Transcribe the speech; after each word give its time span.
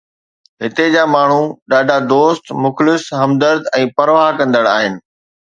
هتي 0.63 0.85
جا 0.95 1.03
ماڻهو 1.15 1.43
ڏاڍا 1.73 1.97
دوست، 2.13 2.45
مخلص، 2.63 3.05
همدرد 3.23 3.71
۽ 3.81 3.85
پرواهه 4.01 4.37
ڪندڙ 4.41 4.65
آهن. 4.75 4.93